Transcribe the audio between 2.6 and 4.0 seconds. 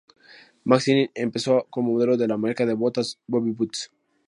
de botas Bobby Boots.